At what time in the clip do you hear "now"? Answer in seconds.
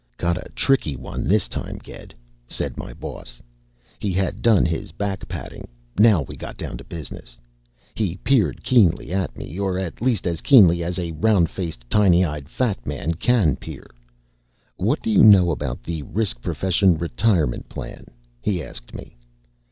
5.99-6.23